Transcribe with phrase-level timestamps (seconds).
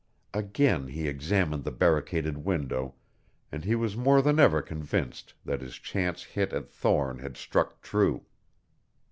[0.33, 2.95] Again he examined the barricaded window
[3.51, 7.83] and he was more than ever convinced that his chance hit at Thorne had struck
[7.83, 8.25] true.